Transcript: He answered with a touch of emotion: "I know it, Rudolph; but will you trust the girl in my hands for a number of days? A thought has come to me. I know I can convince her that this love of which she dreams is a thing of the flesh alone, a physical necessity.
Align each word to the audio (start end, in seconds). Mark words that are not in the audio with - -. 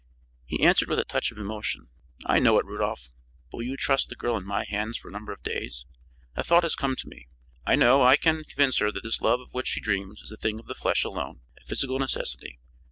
He 0.47 0.63
answered 0.63 0.89
with 0.89 0.97
a 0.97 1.03
touch 1.05 1.31
of 1.31 1.37
emotion: 1.37 1.89
"I 2.25 2.39
know 2.39 2.57
it, 2.57 2.65
Rudolph; 2.65 3.09
but 3.51 3.57
will 3.57 3.63
you 3.63 3.77
trust 3.77 4.09
the 4.09 4.15
girl 4.15 4.35
in 4.35 4.43
my 4.43 4.65
hands 4.65 4.97
for 4.97 5.09
a 5.09 5.11
number 5.11 5.31
of 5.31 5.43
days? 5.43 5.85
A 6.35 6.43
thought 6.43 6.63
has 6.63 6.73
come 6.73 6.95
to 6.95 7.07
me. 7.07 7.27
I 7.67 7.75
know 7.75 8.01
I 8.01 8.15
can 8.17 8.43
convince 8.43 8.79
her 8.79 8.91
that 8.91 9.03
this 9.03 9.21
love 9.21 9.39
of 9.39 9.53
which 9.53 9.67
she 9.67 9.79
dreams 9.79 10.19
is 10.23 10.31
a 10.31 10.37
thing 10.37 10.59
of 10.59 10.65
the 10.65 10.73
flesh 10.73 11.03
alone, 11.03 11.41
a 11.55 11.63
physical 11.63 11.99
necessity. 11.99 12.57